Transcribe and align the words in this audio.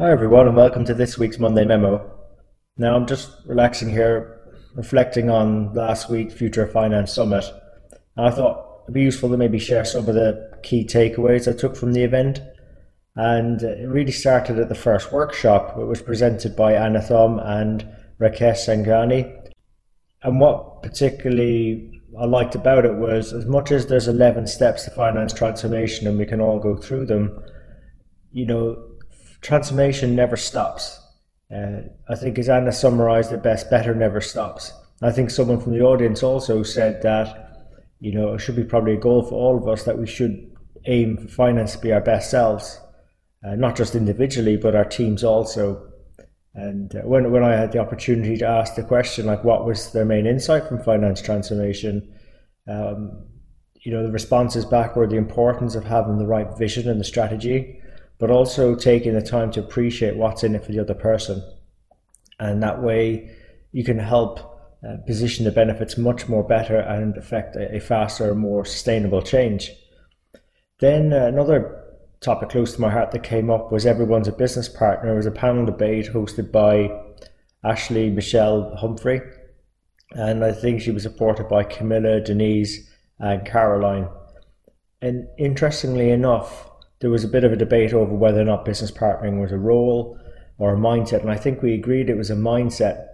Hi, 0.00 0.10
everyone, 0.10 0.48
and 0.48 0.56
welcome 0.56 0.84
to 0.86 0.94
this 0.94 1.18
week's 1.18 1.38
Monday 1.38 1.64
Memo. 1.64 2.10
Now, 2.76 2.96
I'm 2.96 3.06
just 3.06 3.30
relaxing 3.46 3.88
here, 3.88 4.40
reflecting 4.74 5.30
on 5.30 5.72
last 5.72 6.10
week's 6.10 6.34
Future 6.34 6.66
Finance 6.66 7.12
Summit. 7.12 7.44
And 8.16 8.26
I 8.26 8.30
thought 8.32 8.80
it'd 8.82 8.94
be 8.94 9.02
useful 9.02 9.28
to 9.28 9.36
maybe 9.36 9.60
share 9.60 9.84
some 9.84 10.08
of 10.08 10.16
the 10.16 10.50
key 10.64 10.84
takeaways 10.84 11.46
I 11.46 11.56
took 11.56 11.76
from 11.76 11.92
the 11.92 12.02
event. 12.02 12.40
And 13.14 13.62
it 13.62 13.88
really 13.88 14.10
started 14.10 14.58
at 14.58 14.68
the 14.68 14.74
first 14.74 15.12
workshop, 15.12 15.76
which 15.76 15.86
was 15.86 16.02
presented 16.02 16.56
by 16.56 16.72
Anna 16.72 17.00
Thom 17.00 17.38
and 17.38 17.86
Rakesh 18.20 18.66
Sangani. 18.66 19.32
And 20.24 20.40
what 20.40 20.82
particularly 20.82 22.02
I 22.18 22.24
liked 22.24 22.56
about 22.56 22.84
it 22.84 22.96
was 22.96 23.32
as 23.32 23.46
much 23.46 23.70
as 23.70 23.86
there's 23.86 24.08
11 24.08 24.48
steps 24.48 24.86
to 24.86 24.90
finance 24.90 25.32
transformation 25.32 26.08
and 26.08 26.18
we 26.18 26.26
can 26.26 26.40
all 26.40 26.58
go 26.58 26.76
through 26.76 27.06
them, 27.06 27.40
you 28.32 28.44
know, 28.44 28.90
transformation 29.44 30.16
never 30.16 30.36
stops. 30.36 31.00
Uh, 31.54 31.82
I 32.08 32.16
think, 32.16 32.38
as 32.38 32.48
Anna 32.48 32.72
summarized 32.72 33.30
it 33.30 33.42
best, 33.42 33.70
better 33.70 33.94
never 33.94 34.20
stops. 34.20 34.72
I 35.02 35.12
think 35.12 35.30
someone 35.30 35.60
from 35.60 35.72
the 35.72 35.84
audience 35.84 36.22
also 36.22 36.62
said 36.62 37.02
that, 37.02 37.28
you 38.00 38.12
know, 38.12 38.34
it 38.34 38.40
should 38.40 38.56
be 38.56 38.64
probably 38.64 38.94
a 38.94 39.00
goal 39.00 39.22
for 39.22 39.34
all 39.34 39.56
of 39.56 39.68
us 39.68 39.84
that 39.84 39.98
we 39.98 40.06
should 40.06 40.50
aim 40.86 41.18
for 41.18 41.28
finance 41.28 41.72
to 41.72 41.78
be 41.78 41.92
our 41.92 42.00
best 42.00 42.30
selves, 42.30 42.80
uh, 43.46 43.54
not 43.54 43.76
just 43.76 43.94
individually, 43.94 44.56
but 44.56 44.74
our 44.74 44.84
teams 44.84 45.22
also. 45.22 45.90
And 46.54 46.94
uh, 46.96 47.00
when, 47.00 47.30
when 47.30 47.44
I 47.44 47.54
had 47.54 47.72
the 47.72 47.80
opportunity 47.80 48.38
to 48.38 48.48
ask 48.48 48.74
the 48.74 48.82
question, 48.82 49.26
like, 49.26 49.44
what 49.44 49.66
was 49.66 49.92
their 49.92 50.06
main 50.06 50.26
insight 50.26 50.66
from 50.66 50.82
finance 50.82 51.20
transformation? 51.20 52.10
Um, 52.66 53.26
you 53.74 53.92
know, 53.92 54.02
the 54.02 54.12
responses 54.12 54.64
back 54.64 54.96
were 54.96 55.06
the 55.06 55.16
importance 55.16 55.74
of 55.74 55.84
having 55.84 56.16
the 56.16 56.26
right 56.26 56.48
vision 56.56 56.88
and 56.88 56.98
the 56.98 57.04
strategy 57.04 57.82
but 58.18 58.30
also 58.30 58.74
taking 58.74 59.14
the 59.14 59.22
time 59.22 59.50
to 59.52 59.60
appreciate 59.60 60.16
what's 60.16 60.44
in 60.44 60.54
it 60.54 60.64
for 60.64 60.72
the 60.72 60.80
other 60.80 60.94
person. 60.94 61.42
And 62.38 62.62
that 62.62 62.82
way 62.82 63.30
you 63.72 63.84
can 63.84 63.98
help 63.98 64.38
uh, 64.86 64.96
position 65.06 65.44
the 65.44 65.50
benefits 65.50 65.96
much 65.96 66.28
more 66.28 66.44
better 66.44 66.78
and 66.78 67.16
affect 67.16 67.56
a, 67.56 67.76
a 67.76 67.80
faster, 67.80 68.34
more 68.34 68.64
sustainable 68.64 69.22
change. 69.22 69.72
Then 70.80 71.12
uh, 71.12 71.26
another 71.26 71.82
topic 72.20 72.50
close 72.50 72.74
to 72.74 72.80
my 72.80 72.90
heart 72.90 73.10
that 73.10 73.22
came 73.22 73.50
up 73.50 73.70
was 73.70 73.86
everyone's 73.86 74.28
a 74.28 74.32
business 74.32 74.68
partner. 74.68 75.12
It 75.12 75.16
was 75.16 75.26
a 75.26 75.30
panel 75.30 75.66
debate 75.66 76.06
hosted 76.12 76.50
by 76.50 76.90
Ashley 77.64 78.10
Michelle 78.10 78.74
Humphrey, 78.76 79.20
and 80.12 80.44
I 80.44 80.52
think 80.52 80.80
she 80.80 80.90
was 80.90 81.02
supported 81.02 81.48
by 81.48 81.64
Camilla, 81.64 82.20
Denise, 82.20 82.90
and 83.18 83.46
Caroline. 83.46 84.08
And 85.00 85.28
interestingly 85.38 86.10
enough, 86.10 86.70
there 87.04 87.10
was 87.10 87.22
a 87.22 87.28
bit 87.28 87.44
of 87.44 87.52
a 87.52 87.56
debate 87.56 87.92
over 87.92 88.14
whether 88.14 88.40
or 88.40 88.46
not 88.46 88.64
business 88.64 88.90
partnering 88.90 89.38
was 89.38 89.52
a 89.52 89.58
role 89.58 90.18
or 90.56 90.72
a 90.72 90.78
mindset, 90.78 91.20
and 91.20 91.30
I 91.30 91.36
think 91.36 91.60
we 91.60 91.74
agreed 91.74 92.08
it 92.08 92.16
was 92.16 92.30
a 92.30 92.34
mindset. 92.34 93.08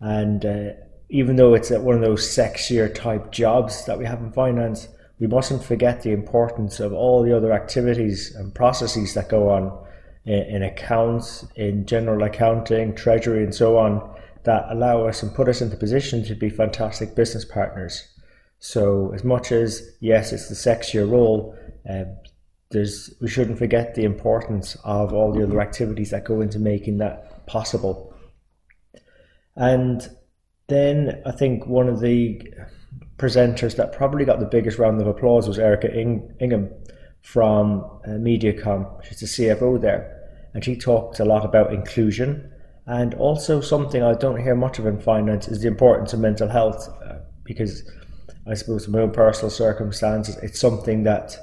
And 0.00 0.46
uh, 0.46 0.70
even 1.10 1.36
though 1.36 1.52
it's 1.52 1.68
one 1.68 1.96
of 1.96 2.00
those 2.00 2.26
sexier 2.26 2.94
type 2.94 3.32
jobs 3.32 3.84
that 3.84 3.98
we 3.98 4.06
have 4.06 4.20
in 4.20 4.32
finance, 4.32 4.88
we 5.20 5.26
mustn't 5.26 5.62
forget 5.62 6.00
the 6.00 6.12
importance 6.12 6.80
of 6.80 6.94
all 6.94 7.22
the 7.22 7.36
other 7.36 7.52
activities 7.52 8.34
and 8.34 8.54
processes 8.54 9.12
that 9.12 9.28
go 9.28 9.50
on 9.50 9.84
in, 10.24 10.56
in 10.56 10.62
accounts, 10.62 11.44
in 11.56 11.84
general 11.84 12.22
accounting, 12.22 12.94
treasury, 12.94 13.44
and 13.44 13.54
so 13.54 13.76
on 13.76 14.18
that 14.44 14.64
allow 14.70 15.06
us 15.06 15.22
and 15.22 15.34
put 15.34 15.46
us 15.46 15.60
into 15.60 15.76
position 15.76 16.24
to 16.24 16.34
be 16.34 16.48
fantastic 16.48 17.14
business 17.14 17.44
partners. 17.44 18.02
So, 18.60 19.12
as 19.14 19.24
much 19.24 19.52
as 19.52 19.90
yes, 20.00 20.32
it's 20.32 20.48
the 20.48 20.54
sexier 20.54 21.06
role, 21.06 21.54
uh, 21.86 22.04
there's 22.70 23.14
we 23.20 23.28
shouldn't 23.28 23.58
forget 23.58 23.94
the 23.94 24.04
importance 24.04 24.76
of 24.84 25.12
all 25.12 25.32
the 25.32 25.42
other 25.42 25.60
activities 25.60 26.10
that 26.10 26.24
go 26.24 26.40
into 26.40 26.58
making 26.58 26.98
that 26.98 27.46
possible. 27.46 28.14
And 29.54 30.08
then 30.68 31.22
I 31.24 31.32
think 31.32 31.66
one 31.66 31.88
of 31.88 32.00
the 32.00 32.42
presenters 33.18 33.76
that 33.76 33.92
probably 33.92 34.24
got 34.24 34.40
the 34.40 34.46
biggest 34.46 34.78
round 34.78 35.00
of 35.00 35.06
applause 35.06 35.48
was 35.48 35.58
Erica 35.58 35.88
Ingham 35.94 36.70
from 37.22 37.80
uh, 38.04 38.10
MediaCom. 38.10 39.04
She's 39.04 39.20
the 39.20 39.26
CFO 39.26 39.80
there, 39.80 40.28
and 40.52 40.64
she 40.64 40.76
talked 40.76 41.20
a 41.20 41.24
lot 41.24 41.44
about 41.44 41.72
inclusion 41.72 42.52
and 42.86 43.14
also 43.14 43.60
something 43.60 44.02
I 44.02 44.14
don't 44.14 44.40
hear 44.40 44.54
much 44.54 44.78
of 44.78 44.86
in 44.86 45.00
finance 45.00 45.48
is 45.48 45.60
the 45.60 45.68
importance 45.68 46.12
of 46.12 46.20
mental 46.20 46.48
health 46.48 46.88
uh, 47.04 47.16
because 47.42 47.88
I 48.46 48.54
suppose 48.54 48.86
in 48.86 48.92
my 48.92 49.00
own 49.00 49.10
personal 49.10 49.50
circumstances 49.50 50.36
it's 50.36 50.60
something 50.60 51.02
that 51.02 51.36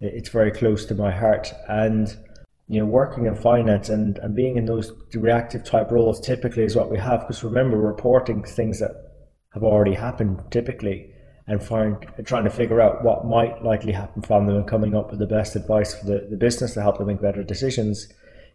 it's 0.00 0.28
very 0.28 0.50
close 0.50 0.84
to 0.86 0.94
my 0.94 1.10
heart. 1.10 1.52
And 1.68 2.16
you 2.68 2.80
know, 2.80 2.86
working 2.86 3.26
in 3.26 3.36
finance 3.36 3.88
and, 3.88 4.18
and 4.18 4.34
being 4.34 4.56
in 4.56 4.66
those 4.66 4.92
reactive 5.14 5.64
type 5.64 5.90
roles 5.90 6.20
typically 6.20 6.64
is 6.64 6.74
what 6.74 6.90
we 6.90 6.98
have. 6.98 7.20
Because 7.20 7.44
remember, 7.44 7.76
reporting 7.76 8.42
things 8.42 8.80
that 8.80 8.90
have 9.54 9.62
already 9.62 9.94
happened 9.94 10.42
typically 10.50 11.12
and 11.46 11.62
find, 11.62 12.04
trying 12.24 12.44
to 12.44 12.50
figure 12.50 12.80
out 12.80 13.04
what 13.04 13.24
might 13.24 13.62
likely 13.62 13.92
happen 13.92 14.20
from 14.20 14.46
them 14.46 14.56
and 14.56 14.66
coming 14.66 14.96
up 14.96 15.10
with 15.10 15.20
the 15.20 15.26
best 15.26 15.54
advice 15.54 15.94
for 15.94 16.06
the, 16.06 16.26
the 16.28 16.36
business 16.36 16.74
to 16.74 16.82
help 16.82 16.98
them 16.98 17.06
make 17.06 17.22
better 17.22 17.44
decisions. 17.44 18.08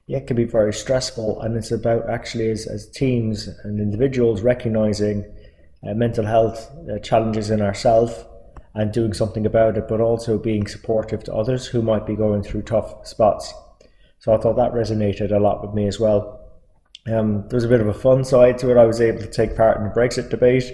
It 0.10 0.28
can 0.28 0.36
be 0.36 0.44
very 0.44 0.74
stressful. 0.74 1.42
And 1.42 1.56
it's 1.56 1.72
about 1.72 2.10
actually, 2.10 2.52
as, 2.52 2.68
as 2.68 2.90
teams 2.90 3.48
and 3.64 3.80
individuals, 3.80 4.42
recognizing 4.42 5.24
uh, 5.88 5.94
mental 5.94 6.26
health 6.26 6.70
uh, 6.92 7.00
challenges 7.00 7.50
in 7.50 7.62
ourselves 7.62 8.26
and 8.74 8.92
doing 8.92 9.14
something 9.14 9.46
about 9.46 9.78
it, 9.78 9.88
but 9.88 10.00
also 10.00 10.38
being 10.38 10.68
supportive 10.68 11.24
to 11.24 11.34
others 11.34 11.68
who 11.68 11.82
might 11.82 12.06
be 12.06 12.16
going 12.16 12.42
through 12.42 12.62
tough 12.62 13.06
spots. 13.06 13.54
So 14.20 14.34
I 14.34 14.38
thought 14.38 14.56
that 14.56 14.72
resonated 14.72 15.32
a 15.32 15.40
lot 15.40 15.62
with 15.62 15.74
me 15.74 15.88
as 15.88 16.00
well. 16.00 16.40
Um, 17.08 17.48
there 17.50 17.58
was 17.58 17.64
a 17.64 17.70
bit 17.70 17.82
of 17.82 17.88
a 17.88 17.94
fun 17.94 18.24
side 18.24 18.58
to 18.60 18.70
it. 18.70 18.78
I 18.78 18.86
was 18.86 19.02
able 19.02 19.20
to 19.22 19.28
take 19.28 19.58
part 19.58 19.78
in 19.78 19.84
the 19.84 19.90
Brexit 19.90 20.30
debate 20.30 20.72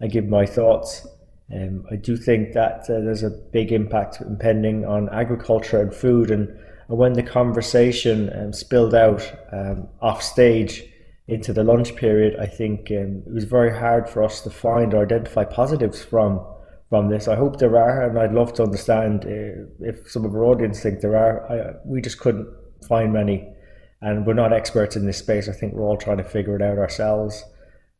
and 0.00 0.10
give 0.10 0.26
my 0.26 0.44
thoughts. 0.44 1.06
Um, 1.54 1.86
I 1.90 1.96
do 1.96 2.16
think 2.16 2.52
that 2.52 2.82
uh, 2.82 3.00
there's 3.00 3.22
a 3.22 3.30
big 3.30 3.72
impact 3.72 4.20
impending 4.20 4.84
on 4.84 5.08
agriculture 5.08 5.80
and 5.80 5.94
food, 5.94 6.30
and, 6.30 6.48
and 6.88 6.98
when 6.98 7.14
the 7.14 7.22
conversation 7.22 8.30
um, 8.38 8.52
spilled 8.52 8.94
out 8.94 9.22
um, 9.52 9.88
off 10.02 10.22
stage 10.22 10.84
into 11.26 11.52
the 11.52 11.64
lunch 11.64 11.94
period, 11.96 12.38
I 12.38 12.46
think 12.46 12.90
um, 12.90 13.22
it 13.26 13.32
was 13.32 13.44
very 13.44 13.70
hard 13.70 14.08
for 14.08 14.22
us 14.22 14.40
to 14.42 14.50
find 14.50 14.92
or 14.92 15.02
identify 15.04 15.44
positives 15.44 16.02
from 16.02 16.44
from 16.88 17.08
this. 17.08 17.28
I 17.28 17.36
hope 17.36 17.58
there 17.58 17.76
are, 17.76 18.08
and 18.08 18.18
I'd 18.18 18.32
love 18.32 18.52
to 18.54 18.62
understand 18.62 19.24
uh, 19.24 19.86
if 19.86 20.10
some 20.10 20.24
of 20.24 20.34
our 20.34 20.44
audience 20.44 20.80
think 20.80 21.00
there 21.00 21.16
are. 21.16 21.50
I, 21.50 21.74
we 21.84 22.00
just 22.00 22.18
couldn't 22.18 22.48
find 22.88 23.12
many, 23.12 23.48
and 24.00 24.26
we're 24.26 24.34
not 24.34 24.52
experts 24.52 24.96
in 24.96 25.06
this 25.06 25.18
space. 25.18 25.48
I 25.48 25.52
think 25.52 25.74
we're 25.74 25.86
all 25.86 25.96
trying 25.96 26.18
to 26.18 26.24
figure 26.24 26.56
it 26.56 26.62
out 26.62 26.78
ourselves. 26.78 27.44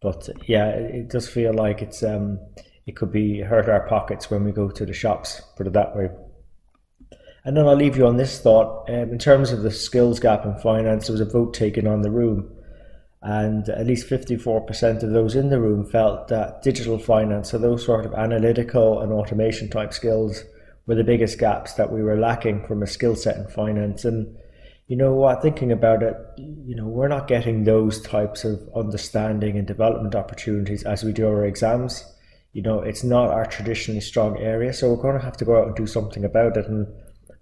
But 0.01 0.29
yeah, 0.47 0.69
it, 0.69 0.95
it 0.95 1.09
does 1.11 1.29
feel 1.29 1.53
like 1.53 1.83
it's 1.83 2.03
um, 2.03 2.39
it 2.87 2.97
could 2.97 3.13
be 3.13 3.41
hurt 3.41 3.69
our 3.69 3.87
pockets 3.87 4.31
when 4.31 4.45
we 4.45 4.53
go 4.53 4.71
to 4.71 4.87
the 4.87 4.95
shops. 4.95 5.43
Put 5.57 5.67
it 5.67 5.75
that 5.75 5.95
way. 5.95 6.09
And 7.45 7.57
then 7.57 7.67
I'll 7.67 7.77
leave 7.77 7.97
you 7.97 8.07
on 8.07 8.17
this 8.17 8.41
thought. 8.41 8.89
Um, 8.89 9.11
in 9.11 9.19
terms 9.19 9.53
of 9.53 9.63
the 9.63 9.71
skills 9.71 10.21
gap 10.21 10.45
in 10.45 10.55
finance, 10.57 11.07
there 11.07 11.15
was 11.15 11.21
a 11.21 11.25
vote 11.25 11.55
taken 11.55 11.87
on 11.87 12.03
the 12.03 12.11
room 12.11 12.51
and 13.23 13.69
at 13.69 13.87
least 13.87 14.09
54% 14.09 15.03
of 15.03 15.11
those 15.11 15.35
in 15.35 15.51
the 15.51 15.61
room 15.61 15.85
felt 15.85 16.29
that 16.29 16.63
digital 16.63 16.99
finance, 16.99 17.51
so 17.51 17.59
those 17.59 17.85
sort 17.85 18.07
of 18.07 18.15
analytical 18.15 19.01
and 19.01 19.13
automation 19.13 19.69
type 19.69 19.93
skills, 19.93 20.45
were 20.87 20.95
the 20.95 21.05
biggest 21.05 21.39
gaps 21.39 21.75
that 21.75 21.93
we 21.93 22.03
were 22.03 22.19
lacking 22.19 22.65
from 22.67 22.83
a 22.83 22.87
skill 22.87 23.15
set 23.15 23.37
in 23.37 23.47
finance. 23.49 24.05
And 24.05 24.37
you 24.87 24.97
know 24.97 25.13
what, 25.13 25.43
thinking 25.43 25.71
about 25.71 26.03
it, 26.03 26.15
you 26.39 26.75
know, 26.75 26.87
we're 26.87 27.09
not 27.09 27.29
getting 27.29 27.65
those 27.65 28.01
types 28.01 28.45
of 28.45 28.59
understanding 28.75 29.59
and 29.59 29.67
development 29.67 30.15
opportunities 30.15 30.85
as 30.85 31.05
we 31.05 31.13
do 31.13 31.27
our 31.27 31.45
exams. 31.45 32.11
You 32.55 32.63
know, 32.63 32.81
it's 32.81 33.05
not 33.05 33.29
our 33.29 33.45
traditionally 33.45 34.01
strong 34.01 34.39
area, 34.39 34.73
so 34.73 34.89
we're 34.89 35.03
going 35.03 35.19
to 35.19 35.25
have 35.25 35.37
to 35.37 35.45
go 35.45 35.59
out 35.59 35.67
and 35.67 35.77
do 35.77 35.87
something 35.87 36.25
about 36.25 36.57
it. 36.57 36.67
And 36.67 36.87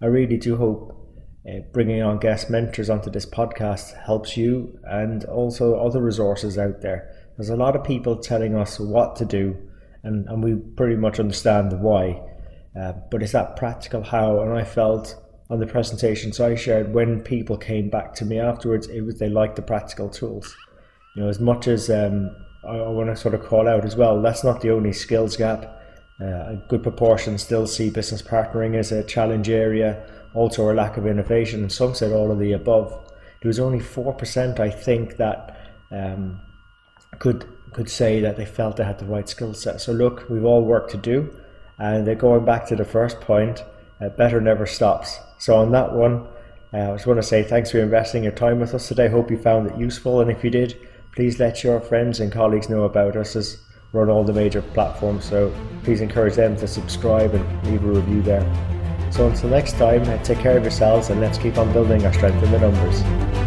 I 0.01 0.07
really 0.07 0.37
do 0.37 0.57
hope 0.57 1.06
uh, 1.47 1.59
bringing 1.71 2.01
on 2.01 2.19
guest 2.19 2.49
mentors 2.49 2.89
onto 2.89 3.09
this 3.09 3.25
podcast 3.25 3.97
helps 4.05 4.35
you 4.35 4.77
and 4.83 5.23
also 5.25 5.75
other 5.75 6.01
resources 6.01 6.57
out 6.57 6.81
there. 6.81 7.13
There's 7.37 7.49
a 7.49 7.55
lot 7.55 7.75
of 7.75 7.83
people 7.83 8.17
telling 8.17 8.55
us 8.55 8.79
what 8.79 9.15
to 9.17 9.25
do, 9.25 9.55
and, 10.03 10.27
and 10.27 10.43
we 10.43 10.55
pretty 10.55 10.95
much 10.95 11.19
understand 11.19 11.71
the 11.71 11.77
why. 11.77 12.21
Uh, 12.77 12.93
but 13.09 13.23
it's 13.23 13.31
that 13.31 13.55
practical 13.55 14.03
how, 14.03 14.41
and 14.41 14.53
I 14.53 14.63
felt 14.63 15.15
on 15.49 15.59
the 15.59 15.67
presentations 15.67 16.39
I 16.39 16.55
shared 16.55 16.93
when 16.93 17.21
people 17.21 17.57
came 17.57 17.89
back 17.89 18.13
to 18.15 18.25
me 18.25 18.39
afterwards, 18.39 18.87
it 18.87 19.01
was 19.01 19.19
they 19.19 19.29
liked 19.29 19.55
the 19.55 19.61
practical 19.61 20.09
tools. 20.09 20.55
You 21.15 21.23
know, 21.23 21.29
as 21.29 21.39
much 21.39 21.67
as 21.67 21.89
um, 21.89 22.35
I, 22.67 22.75
I 22.75 22.89
want 22.89 23.09
to 23.09 23.15
sort 23.15 23.33
of 23.33 23.43
call 23.43 23.67
out 23.67 23.85
as 23.85 23.95
well, 23.95 24.21
that's 24.21 24.43
not 24.43 24.61
the 24.61 24.71
only 24.71 24.91
skills 24.91 25.37
gap. 25.37 25.73
Uh, 26.19 26.25
a 26.25 26.63
good 26.67 26.83
proportion 26.83 27.37
still 27.37 27.67
see 27.67 27.91
business 27.91 28.23
partnering 28.23 28.75
as 28.75 28.91
a 28.91 29.03
challenge 29.03 29.49
area 29.49 30.03
also 30.33 30.71
a 30.71 30.73
lack 30.73 30.97
of 30.97 31.07
innovation, 31.07 31.61
and 31.61 31.71
some 31.71 31.93
said 31.93 32.11
all 32.11 32.31
of 32.31 32.39
the 32.39 32.53
above. 32.53 32.91
There 33.41 33.49
was 33.49 33.59
only 33.59 33.79
4%, 33.79 34.59
I 34.59 34.69
think, 34.69 35.17
that 35.17 35.75
um, 35.91 36.39
could, 37.19 37.45
could 37.73 37.89
say 37.89 38.19
that 38.21 38.37
they 38.37 38.45
felt 38.45 38.77
they 38.77 38.83
had 38.83 38.99
the 38.99 39.05
right 39.05 39.27
skill 39.27 39.53
set. 39.53 39.81
So, 39.81 39.91
look, 39.91 40.29
we've 40.29 40.45
all 40.45 40.63
work 40.63 40.89
to 40.91 40.97
do, 40.97 41.33
and 41.77 42.05
they're 42.05 42.15
going 42.15 42.45
back 42.45 42.65
to 42.67 42.75
the 42.75 42.85
first 42.85 43.21
point 43.21 43.63
uh, 43.99 44.09
better 44.09 44.39
never 44.39 44.65
stops. 44.65 45.19
So, 45.39 45.55
on 45.55 45.71
that 45.71 45.93
one, 45.93 46.27
uh, 46.73 46.91
I 46.91 46.95
just 46.95 47.07
want 47.07 47.17
to 47.17 47.27
say 47.27 47.43
thanks 47.43 47.71
for 47.71 47.79
investing 47.79 48.23
your 48.23 48.33
time 48.33 48.59
with 48.59 48.73
us 48.73 48.87
today. 48.87 49.07
Hope 49.07 49.31
you 49.31 49.37
found 49.37 49.69
it 49.69 49.77
useful, 49.77 50.21
and 50.21 50.29
if 50.29 50.43
you 50.43 50.49
did, 50.49 50.77
please 51.15 51.39
let 51.39 51.63
your 51.63 51.79
friends 51.79 52.19
and 52.19 52.31
colleagues 52.31 52.69
know 52.69 52.83
about 52.83 53.15
us 53.15 53.35
as 53.35 53.57
we're 53.91 54.03
on 54.03 54.09
all 54.09 54.23
the 54.23 54.33
major 54.33 54.61
platforms. 54.61 55.25
So 55.25 55.53
please 55.83 56.01
encourage 56.01 56.35
them 56.35 56.55
to 56.57 56.67
subscribe 56.67 57.33
and 57.33 57.67
leave 57.67 57.83
a 57.83 57.87
review 57.87 58.21
there. 58.21 58.76
So 59.09 59.27
until 59.27 59.49
next 59.49 59.73
time, 59.73 60.03
uh, 60.03 60.17
take 60.23 60.39
care 60.39 60.57
of 60.57 60.63
yourselves 60.63 61.09
and 61.09 61.19
let's 61.19 61.37
keep 61.37 61.57
on 61.57 61.71
building 61.73 62.05
our 62.05 62.13
strength 62.13 62.43
in 62.43 62.51
the 62.51 62.59
numbers. 62.59 63.46